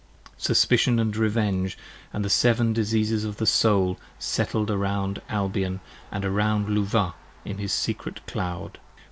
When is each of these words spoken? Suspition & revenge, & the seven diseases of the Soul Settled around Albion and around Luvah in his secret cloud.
Suspition 0.39 0.95
& 1.11 1.11
revenge, 1.11 1.77
& 1.99 2.11
the 2.11 2.27
seven 2.27 2.73
diseases 2.73 3.23
of 3.23 3.37
the 3.37 3.45
Soul 3.45 3.99
Settled 4.17 4.71
around 4.71 5.21
Albion 5.29 5.79
and 6.11 6.25
around 6.25 6.69
Luvah 6.69 7.13
in 7.45 7.59
his 7.59 7.71
secret 7.71 8.25
cloud. 8.25 8.79